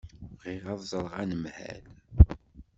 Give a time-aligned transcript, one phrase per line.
[0.39, 1.83] Bɣiɣ ad ẓreɣ anemhal.